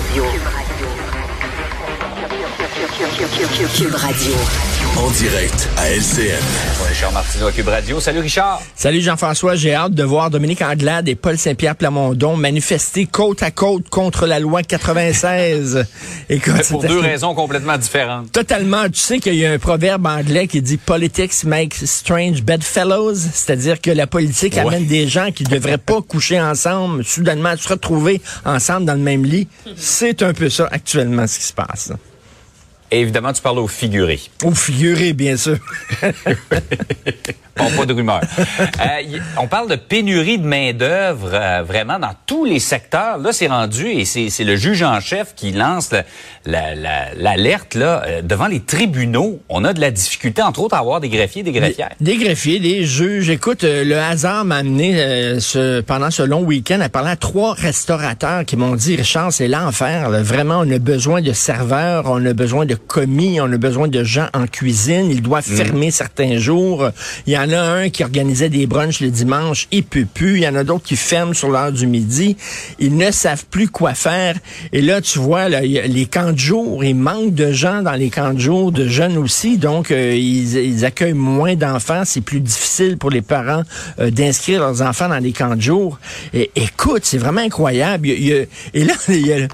Radio. 0.00 0.24
Cube 0.24 0.46
Radio. 0.46 0.90
En 4.98 5.10
direct 5.12 5.68
à 5.78 5.88
LCN. 5.88 6.36
Richard 6.86 7.12
Martineau 7.12 7.46
à 7.46 7.52
Cube 7.52 7.68
Radio. 7.68 7.98
Salut 7.98 8.18
Richard. 8.18 8.60
Salut 8.74 9.00
Jean-François, 9.00 9.54
j'ai 9.54 9.72
hâte 9.72 9.94
de 9.94 10.02
voir 10.02 10.28
Dominique 10.28 10.60
Anglade 10.60 11.08
et 11.08 11.14
Paul 11.14 11.38
Saint-Pierre 11.38 11.76
Plamondon 11.76 12.36
manifester 12.36 13.06
côte 13.06 13.42
à 13.42 13.50
côte 13.50 13.88
contre 13.88 14.26
la 14.26 14.38
loi 14.38 14.62
96. 14.62 15.86
Écoute, 16.28 16.68
pour 16.68 16.82
deux 16.82 16.98
raisons 16.98 17.34
complètement 17.34 17.78
différentes. 17.78 18.32
Totalement. 18.32 18.84
Tu 18.90 19.00
sais 19.00 19.18
qu'il 19.18 19.36
y 19.36 19.46
a 19.46 19.52
un 19.52 19.58
proverbe 19.58 20.06
anglais 20.06 20.46
qui 20.46 20.60
dit 20.60 20.76
Politics 20.76 21.44
makes 21.44 21.86
strange 21.86 22.42
bedfellows, 22.42 23.14
c'est-à-dire 23.14 23.80
que 23.80 23.90
la 23.90 24.06
politique 24.06 24.58
amène 24.58 24.84
des 24.84 25.08
gens 25.08 25.30
qui 25.30 25.44
devraient 25.44 25.78
pas 25.78 26.02
coucher 26.02 26.38
ensemble, 26.38 27.02
soudainement 27.04 27.56
se 27.56 27.66
retrouver 27.66 28.20
ensemble 28.44 28.84
dans 28.84 28.94
le 28.94 29.00
même 29.00 29.24
lit. 29.24 29.48
C'est 29.76 30.22
un 30.22 30.34
peu 30.34 30.50
ça 30.50 30.68
actuellement 30.70 31.26
ce 31.26 31.38
qui 31.38 31.44
se 31.46 31.54
passe. 31.54 31.92
Et 32.92 33.00
évidemment, 33.00 33.32
tu 33.32 33.40
parles 33.40 33.60
au 33.60 33.68
figuré. 33.68 34.20
Au 34.42 34.50
figuré, 34.50 35.12
bien 35.12 35.36
sûr. 35.36 35.58
bon, 36.02 37.70
pas 37.76 37.86
de 37.86 37.92
rumeur. 37.92 38.20
Euh, 38.58 39.18
on 39.36 39.46
parle 39.46 39.68
de 39.68 39.76
pénurie 39.76 40.38
de 40.38 40.46
main-d'œuvre 40.46 41.30
euh, 41.32 41.62
vraiment 41.62 42.00
dans 42.00 42.14
tous 42.26 42.44
les 42.44 42.58
secteurs. 42.58 43.18
Là, 43.18 43.32
c'est 43.32 43.46
rendu 43.46 43.86
et 43.86 44.04
c'est 44.04 44.44
le 44.44 44.56
juge 44.56 44.82
en 44.82 44.98
chef 45.00 45.34
qui 45.36 45.52
lance 45.52 45.90
l'alerte 46.44 47.74
là 47.74 48.02
euh, 48.06 48.22
devant 48.22 48.48
les 48.48 48.60
tribunaux. 48.60 49.40
On 49.48 49.64
a 49.64 49.72
de 49.72 49.80
la 49.80 49.92
difficulté, 49.92 50.42
entre 50.42 50.60
autres, 50.60 50.74
à 50.74 50.80
avoir 50.80 51.00
des 51.00 51.08
greffiers, 51.08 51.44
des 51.44 51.52
greffières. 51.52 51.90
Des, 52.00 52.16
greffiers, 52.16 52.58
des 52.58 52.84
juges. 52.84 53.30
Écoute, 53.30 53.62
le 53.62 53.96
hasard 53.98 54.44
m'a 54.44 54.56
amené 54.56 55.38
ce, 55.38 55.80
pendant 55.80 56.10
ce 56.10 56.22
long 56.22 56.42
week-end 56.42 56.80
à 56.80 56.88
parler 56.88 57.10
à 57.10 57.16
trois 57.16 57.54
restaurateurs 57.54 58.44
qui 58.44 58.56
m'ont 58.56 58.74
dit, 58.74 58.96
Richard, 58.96 59.32
c'est 59.32 59.48
l'enfer. 59.48 60.10
Vraiment, 60.10 60.60
on 60.60 60.70
a 60.72 60.78
besoin 60.80 61.20
de 61.20 61.32
serveurs, 61.32 62.04
on 62.06 62.24
a 62.26 62.32
besoin 62.32 62.66
de 62.66 62.79
commis, 62.86 63.40
on 63.40 63.52
a 63.52 63.56
besoin 63.56 63.88
de 63.88 64.02
gens 64.04 64.28
en 64.34 64.46
cuisine, 64.46 65.10
ils 65.10 65.22
doivent 65.22 65.50
mm. 65.50 65.56
fermer 65.56 65.90
certains 65.90 66.38
jours. 66.38 66.90
Il 67.26 67.32
y 67.32 67.38
en 67.38 67.50
a 67.50 67.60
un 67.60 67.90
qui 67.90 68.02
organisait 68.02 68.48
des 68.48 68.66
brunchs 68.66 69.00
le 69.00 69.10
dimanche, 69.10 69.68
il 69.70 69.84
peut 69.84 70.06
plus. 70.12 70.38
Il 70.38 70.42
y 70.42 70.48
en 70.48 70.54
a 70.54 70.64
d'autres 70.64 70.84
qui 70.84 70.96
ferment 70.96 71.34
sur 71.34 71.50
l'heure 71.50 71.72
du 71.72 71.86
midi. 71.86 72.36
Ils 72.78 72.96
ne 72.96 73.10
savent 73.10 73.44
plus 73.46 73.68
quoi 73.68 73.94
faire. 73.94 74.36
Et 74.72 74.82
là, 74.82 75.00
tu 75.00 75.18
vois, 75.18 75.48
les 75.48 76.06
camps 76.06 76.32
de 76.32 76.38
jour, 76.38 76.84
il 76.84 76.94
manque 76.94 77.34
de 77.34 77.52
gens 77.52 77.82
dans 77.82 77.92
les 77.92 78.10
camps 78.10 78.34
de 78.34 78.38
jour, 78.38 78.72
de 78.72 78.86
jeunes 78.86 79.16
aussi. 79.16 79.58
Donc, 79.58 79.90
euh, 79.90 80.14
ils, 80.14 80.84
accueillent 80.84 81.12
moins 81.12 81.54
d'enfants. 81.54 82.02
C'est 82.04 82.20
plus 82.20 82.40
difficile 82.40 82.96
pour 82.96 83.10
les 83.10 83.22
parents 83.22 83.62
euh, 84.00 84.10
d'inscrire 84.10 84.60
leurs 84.60 84.82
enfants 84.82 85.08
dans 85.08 85.18
les 85.18 85.32
camps 85.32 85.56
de 85.56 85.60
jour. 85.60 85.98
Et 86.32 86.50
écoute, 86.56 87.02
c'est 87.04 87.18
vraiment 87.18 87.40
incroyable. 87.40 88.08
et 88.08 88.48
là, 88.74 88.94
il 89.08 89.48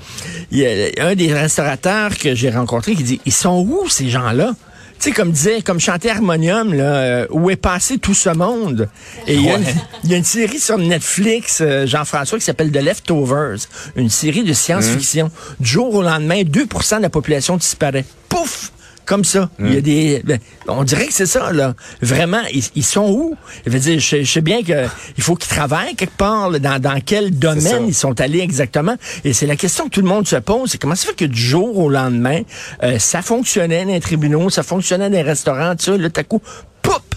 y 0.52 0.66
a 0.66 1.06
un 1.06 1.14
des 1.14 1.32
restaurateurs 1.32 2.16
que 2.16 2.34
j'ai 2.34 2.50
rencontré 2.50 2.94
qui 2.94 3.02
dit 3.02 3.15
ils 3.24 3.32
sont 3.32 3.66
où 3.68 3.88
ces 3.88 4.08
gens-là? 4.08 4.54
Tu 4.98 5.10
sais, 5.10 5.12
comme 5.14 5.30
disait, 5.30 5.60
comme 5.60 5.78
chantait 5.78 6.08
Harmonium, 6.08 6.72
là, 6.72 6.84
euh, 6.84 7.26
où 7.30 7.50
est 7.50 7.56
passé 7.56 7.98
tout 7.98 8.14
ce 8.14 8.30
monde? 8.30 8.88
Et 9.26 9.34
il 9.34 9.42
y, 9.42 10.14
a 10.14 10.16
une 10.16 10.24
série 10.24 10.58
sur 10.58 10.78
Netflix, 10.78 11.58
euh, 11.60 11.86
Jean-François, 11.86 12.38
qui 12.38 12.44
s'appelle 12.44 12.72
The 12.72 12.82
Leftovers, 12.82 13.58
une 13.96 14.08
série 14.08 14.42
de 14.42 14.54
science-fiction. 14.54 15.30
Du 15.60 15.68
jour 15.68 15.94
au 15.94 16.02
lendemain, 16.02 16.42
2% 16.42 16.96
de 16.96 17.02
la 17.02 17.10
population 17.10 17.58
disparaît. 17.58 18.06
Pouf! 18.30 18.72
Comme 19.06 19.24
ça. 19.24 19.48
Il 19.58 19.72
y 19.72 19.76
a 19.76 19.78
hmm. 19.78 19.82
des, 19.82 20.22
ben, 20.24 20.38
on 20.68 20.84
dirait 20.84 21.06
que 21.06 21.12
c'est 21.12 21.26
ça 21.26 21.52
là. 21.52 21.74
Vraiment, 22.02 22.42
ils, 22.52 22.84
sont 22.84 23.08
où? 23.08 23.36
Je 23.64 23.70
veux 23.70 23.78
dire, 23.78 23.98
je, 23.98 24.24
sais 24.24 24.40
bien 24.40 24.62
que 24.62 24.86
il 25.16 25.22
faut 25.22 25.36
qu'ils 25.36 25.48
travaillent 25.48 25.94
quelque 25.94 26.16
part. 26.16 26.50
dans, 26.60 26.80
dans 26.80 27.00
quel 27.04 27.30
domaine 27.30 27.86
ils 27.86 27.94
sont 27.94 28.20
allés 28.20 28.40
exactement 28.40 28.96
Et 29.24 29.32
c'est 29.32 29.46
la 29.46 29.56
question 29.56 29.84
que 29.84 29.90
tout 29.90 30.02
le 30.02 30.08
monde 30.08 30.26
se 30.26 30.36
pose. 30.36 30.70
C'est 30.70 30.78
comment 30.78 30.94
ça 30.94 31.08
fait 31.08 31.16
que 31.16 31.24
du 31.24 31.40
jour 31.40 31.78
au 31.78 31.88
lendemain, 31.88 32.42
euh, 32.82 32.98
ça 32.98 33.22
fonctionnait 33.22 33.84
dans 33.84 33.92
les 33.92 34.00
tribunaux, 34.00 34.50
ça 34.50 34.62
fonctionnait 34.62 35.08
dans 35.08 35.16
les 35.16 35.22
restaurants, 35.22 35.76
tout 35.76 35.84
ça. 35.84 35.96
Là, 35.96 36.10
tout 36.10 36.20
à 36.20 36.24
coup, 36.24 36.42
poup, 36.82 37.14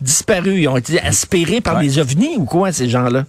disparu. 0.00 0.62
Ils 0.62 0.68
ont 0.68 0.76
été 0.76 1.00
aspirés 1.00 1.60
par 1.60 1.78
des 1.78 1.98
ovnis 1.98 2.36
ou 2.36 2.44
quoi 2.44 2.72
ces 2.72 2.88
gens-là? 2.88 3.24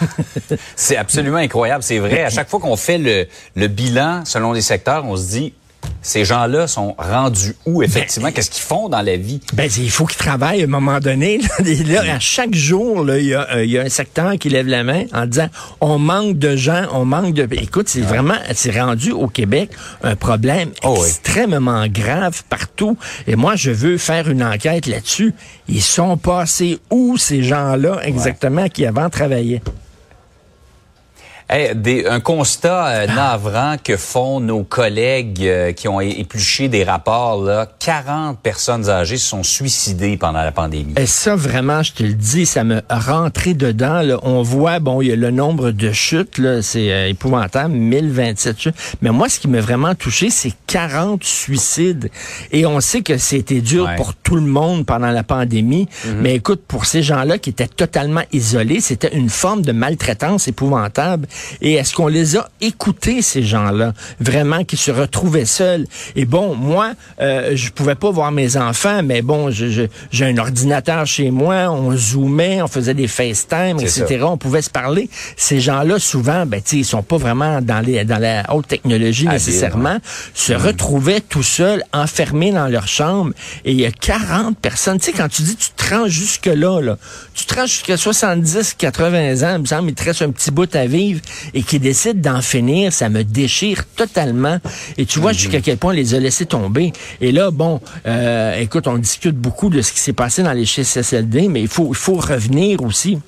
C'est 0.76 0.96
absolument 0.96 1.38
incroyable, 1.38 1.82
c'est 1.82 1.98
vrai. 1.98 2.22
À 2.22 2.30
chaque 2.30 2.48
fois 2.48 2.60
qu'on 2.60 2.76
fait 2.76 2.98
le, 2.98 3.26
le 3.56 3.66
bilan 3.66 4.24
selon 4.24 4.52
les 4.52 4.60
secteurs, 4.60 5.04
on 5.04 5.16
se 5.16 5.30
dit 5.30 5.54
ces 6.02 6.24
gens-là 6.24 6.66
sont 6.66 6.94
rendus 6.98 7.54
où, 7.66 7.82
effectivement? 7.82 8.28
Ben, 8.28 8.34
Qu'est-ce 8.34 8.50
qu'ils 8.50 8.62
font 8.62 8.88
dans 8.88 9.02
la 9.02 9.16
vie? 9.16 9.40
Ben, 9.52 9.68
il 9.76 9.90
faut 9.90 10.06
qu'ils 10.06 10.18
travaillent 10.18 10.60
à 10.60 10.64
un 10.64 10.68
moment 10.68 11.00
donné. 11.00 11.40
Là, 11.86 12.02
à 12.14 12.20
chaque 12.20 12.54
jour, 12.54 13.04
euh, 13.08 13.18
il 13.18 13.70
y, 13.70 13.78
a 13.78 13.82
un 13.82 13.88
secteur 13.88 14.32
qui 14.38 14.48
lève 14.48 14.66
la 14.66 14.84
main 14.84 15.04
en 15.12 15.26
disant 15.26 15.48
on 15.80 15.98
manque 15.98 16.38
de 16.38 16.56
gens, 16.56 16.84
on 16.92 17.04
manque 17.04 17.34
de. 17.34 17.48
Écoute, 17.52 17.88
c'est 17.88 18.00
vraiment, 18.00 18.38
c'est 18.54 18.78
rendu 18.78 19.10
au 19.10 19.26
Québec 19.28 19.70
un 20.02 20.16
problème 20.16 20.70
oh 20.84 20.96
extrêmement 21.04 21.86
grave 21.88 22.42
partout. 22.48 22.96
Et 23.26 23.36
moi, 23.36 23.56
je 23.56 23.70
veux 23.70 23.98
faire 23.98 24.28
une 24.28 24.42
enquête 24.42 24.86
là-dessus. 24.86 25.34
Ils 25.68 25.82
sont 25.82 26.16
passés 26.16 26.78
où, 26.90 27.16
ces 27.16 27.42
gens-là, 27.42 28.00
exactement, 28.04 28.68
qui 28.68 28.86
avant 28.86 29.10
travaillaient? 29.10 29.62
Des, 31.74 32.06
un 32.06 32.20
constat 32.20 32.86
euh, 32.88 33.06
ah. 33.08 33.14
navrant 33.14 33.76
que 33.82 33.96
font 33.96 34.40
nos 34.40 34.64
collègues 34.64 35.42
euh, 35.42 35.72
qui 35.72 35.88
ont 35.88 36.00
épluché 36.00 36.68
des 36.68 36.84
rapports. 36.84 37.42
Là, 37.42 37.66
40 37.78 38.38
personnes 38.38 38.90
âgées 38.90 39.16
se 39.16 39.28
sont 39.28 39.42
suicidées 39.42 40.16
pendant 40.18 40.42
la 40.42 40.52
pandémie. 40.52 40.94
Et 40.98 41.06
ça, 41.06 41.36
vraiment, 41.36 41.82
je 41.82 41.92
te 41.92 42.02
le 42.02 42.12
dis, 42.12 42.44
ça 42.44 42.64
me 42.64 42.82
rentré 42.90 43.54
dedans. 43.54 44.02
Là. 44.02 44.18
On 44.22 44.42
voit, 44.42 44.78
bon, 44.78 45.00
il 45.00 45.08
y 45.08 45.12
a 45.12 45.16
le 45.16 45.30
nombre 45.30 45.70
de 45.70 45.90
chutes, 45.92 46.38
là, 46.38 46.60
c'est 46.60 46.92
euh, 46.92 47.08
épouvantable, 47.08 47.74
1027 47.74 48.60
chutes. 48.60 48.74
Mais 49.00 49.10
moi, 49.10 49.28
ce 49.28 49.40
qui 49.40 49.48
m'a 49.48 49.60
vraiment 49.60 49.94
touché, 49.94 50.28
c'est 50.28 50.52
40 50.66 51.24
suicides. 51.24 52.10
Et 52.52 52.66
on 52.66 52.80
sait 52.80 53.00
que 53.00 53.16
c'était 53.16 53.62
dur 53.62 53.88
pour 53.96 54.14
tout 54.14 54.36
le 54.36 54.42
monde 54.42 54.84
pendant 54.84 55.10
la 55.10 55.22
pandémie. 55.22 55.88
Mhm. 56.04 56.16
Mais 56.20 56.34
écoute, 56.34 56.62
pour 56.68 56.84
ces 56.84 57.02
gens-là 57.02 57.38
qui 57.38 57.50
étaient 57.50 57.68
totalement 57.68 58.22
isolés, 58.32 58.80
c'était 58.80 59.16
une 59.16 59.30
forme 59.30 59.62
de 59.62 59.72
maltraitance 59.72 60.46
épouvantable. 60.46 61.26
Et 61.60 61.74
est-ce 61.74 61.94
qu'on 61.94 62.08
les 62.08 62.36
a 62.36 62.48
écoutés, 62.60 63.22
ces 63.22 63.42
gens-là, 63.42 63.92
vraiment, 64.20 64.64
qui 64.64 64.76
se 64.76 64.90
retrouvaient 64.90 65.44
seuls? 65.44 65.86
Et 66.16 66.24
bon, 66.24 66.54
moi, 66.54 66.92
euh, 67.20 67.52
je 67.54 67.70
pouvais 67.70 67.94
pas 67.94 68.10
voir 68.10 68.32
mes 68.32 68.56
enfants, 68.56 69.02
mais 69.02 69.22
bon, 69.22 69.50
j'ai 69.50 69.88
un 70.24 70.38
ordinateur 70.38 71.06
chez 71.06 71.30
moi, 71.30 71.70
on 71.70 71.96
zoomait, 71.96 72.62
on 72.62 72.68
faisait 72.68 72.94
des 72.94 73.08
FaceTime, 73.08 73.80
etc. 73.80 74.20
On 74.22 74.36
pouvait 74.38 74.62
se 74.62 74.70
parler. 74.70 75.08
Ces 75.36 75.60
gens-là, 75.60 75.98
souvent, 75.98 76.46
ben, 76.46 76.60
ils 76.72 76.84
sont 76.84 77.02
pas 77.02 77.16
vraiment 77.16 77.60
dans, 77.60 77.80
les, 77.80 78.04
dans 78.04 78.18
la 78.18 78.44
haute 78.54 78.68
technologie 78.68 79.26
nécessairement, 79.26 79.98
se 80.34 80.52
mm. 80.52 80.56
retrouvaient 80.56 81.20
tout 81.20 81.42
seuls, 81.42 81.82
enfermés 81.92 82.52
dans 82.52 82.68
leur 82.68 82.88
chambre. 82.88 83.32
Et 83.64 83.72
il 83.72 83.80
y 83.80 83.86
a 83.86 83.90
40 83.90 84.58
personnes. 84.58 84.98
Tu 84.98 85.06
sais, 85.06 85.12
quand 85.12 85.28
tu 85.28 85.42
dis 85.42 85.56
tu 85.56 85.70
te 85.70 85.94
rends 85.94 86.06
jusque-là, 86.06 86.80
là, 86.80 86.96
tu 87.34 87.46
te 87.46 87.54
rends 87.54 87.66
jusqu'à 87.66 87.96
70, 87.96 88.74
80 88.74 89.42
ans, 89.42 89.54
il 89.56 89.62
me 89.62 89.66
semble, 89.66 89.90
il 89.90 89.94
te 89.94 90.04
reste 90.04 90.22
un 90.22 90.30
petit 90.30 90.50
bout 90.50 90.74
à 90.74 90.86
vivre 90.86 91.20
et 91.54 91.62
qui 91.62 91.78
décide 91.78 92.20
d'en 92.20 92.40
finir, 92.40 92.92
ça 92.92 93.08
me 93.08 93.24
déchire 93.24 93.84
totalement. 93.96 94.58
Et 94.96 95.06
tu 95.06 95.18
vois 95.18 95.32
jusqu'à 95.32 95.60
quel 95.60 95.76
point 95.76 95.92
on 95.92 95.96
les 95.96 96.14
a 96.14 96.20
laissés 96.20 96.46
tomber. 96.46 96.92
Et 97.20 97.32
là, 97.32 97.50
bon, 97.50 97.80
euh, 98.06 98.58
écoute, 98.60 98.86
on 98.86 98.98
discute 98.98 99.36
beaucoup 99.36 99.70
de 99.70 99.82
ce 99.82 99.92
qui 99.92 100.00
s'est 100.00 100.12
passé 100.12 100.42
dans 100.42 100.52
les 100.52 100.64
CSLD, 100.64 101.48
mais 101.48 101.60
il 101.60 101.68
faut, 101.68 101.88
il 101.90 101.96
faut 101.96 102.14
revenir 102.14 102.82
aussi 102.82 103.18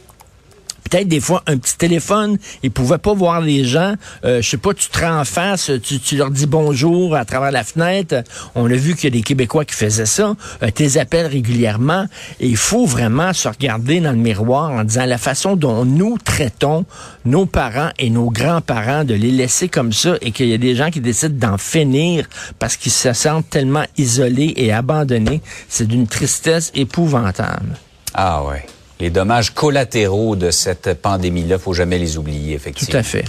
peut-être 0.90 1.08
des 1.08 1.20
fois 1.20 1.42
un 1.46 1.56
petit 1.56 1.76
téléphone, 1.76 2.36
ils 2.62 2.70
pouvaient 2.70 2.98
pas 2.98 3.14
voir 3.14 3.40
les 3.40 3.64
gens. 3.64 3.94
Euh, 4.24 4.42
je 4.42 4.48
sais 4.48 4.56
pas, 4.56 4.74
tu 4.74 4.88
te 4.88 5.00
rends 5.00 5.20
en 5.20 5.24
face, 5.24 5.70
tu, 5.82 6.00
tu, 6.00 6.16
leur 6.16 6.30
dis 6.30 6.46
bonjour 6.46 7.14
à 7.14 7.24
travers 7.24 7.52
la 7.52 7.64
fenêtre. 7.64 8.16
On 8.54 8.66
a 8.66 8.74
vu 8.74 8.94
qu'il 8.94 9.04
y 9.04 9.06
a 9.06 9.16
des 9.16 9.22
Québécois 9.22 9.64
qui 9.64 9.74
faisaient 9.74 10.06
ça. 10.06 10.34
Euh, 10.62 10.70
tes 10.70 10.98
appels 10.98 11.26
régulièrement. 11.26 12.06
Et 12.40 12.48
il 12.48 12.56
faut 12.56 12.86
vraiment 12.86 13.32
se 13.32 13.48
regarder 13.48 14.00
dans 14.00 14.12
le 14.12 14.18
miroir 14.18 14.72
en 14.72 14.84
disant 14.84 15.06
la 15.06 15.18
façon 15.18 15.56
dont 15.56 15.84
nous 15.84 16.18
traitons 16.18 16.84
nos 17.24 17.46
parents 17.46 17.90
et 17.98 18.10
nos 18.10 18.30
grands-parents, 18.30 19.04
de 19.04 19.14
les 19.14 19.30
laisser 19.30 19.68
comme 19.68 19.92
ça 19.92 20.16
et 20.20 20.32
qu'il 20.32 20.48
y 20.48 20.54
a 20.54 20.58
des 20.58 20.74
gens 20.74 20.90
qui 20.90 21.00
décident 21.00 21.50
d'en 21.50 21.58
finir 21.58 22.26
parce 22.58 22.76
qu'ils 22.76 22.92
se 22.92 23.12
sentent 23.12 23.48
tellement 23.48 23.84
isolés 23.96 24.54
et 24.56 24.72
abandonnés. 24.72 25.40
C'est 25.68 25.86
d'une 25.86 26.06
tristesse 26.06 26.72
épouvantable. 26.74 27.76
Ah 28.14 28.42
ouais 28.44 28.64
les 29.00 29.10
dommages 29.10 29.50
collatéraux 29.50 30.36
de 30.36 30.50
cette 30.50 30.94
pandémie-là, 31.00 31.58
faut 31.58 31.74
jamais 31.74 31.98
les 31.98 32.18
oublier, 32.18 32.54
effectivement. 32.54 32.92
Tout 32.92 32.98
à 32.98 33.02
fait. 33.02 33.24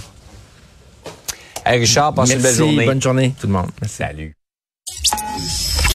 Richard, 1.64 2.14
passe 2.14 2.32
une 2.32 2.42
belle 2.42 2.54
journée. 2.54 2.86
Bonne 2.86 3.02
journée, 3.02 3.34
tout 3.40 3.46
le 3.46 3.52
monde. 3.54 3.70
Salut. 3.86 4.36